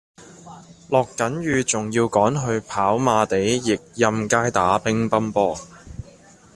[0.89, 5.55] 落緊雨仲要趕住去跑馬地奕蔭街打乒乓波